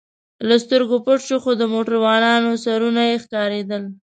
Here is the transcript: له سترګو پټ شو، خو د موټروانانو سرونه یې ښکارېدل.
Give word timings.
له 0.47 0.55
سترګو 0.63 0.97
پټ 1.05 1.19
شو، 1.27 1.37
خو 1.43 1.51
د 1.57 1.63
موټروانانو 1.73 2.49
سرونه 2.63 3.01
یې 3.09 3.15
ښکارېدل. 3.23 3.83